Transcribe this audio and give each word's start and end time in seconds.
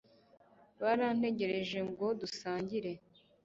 barantegereje 0.81 1.79
ngo 1.89 2.05
dusangire 2.19 2.91